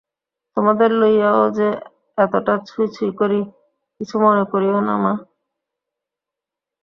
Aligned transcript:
তোমাদের 0.57 0.89
লইয়াও 0.91 1.43
যে 1.49 1.67
এতটা 2.17 2.53
ছুঁই-ছুঁই 2.67 3.11
করি, 3.11 3.39
কিছু 3.99 4.15
মনে 4.19 4.43
করিয়ো 4.51 4.79
না 4.81 4.95
মা। 4.97 5.13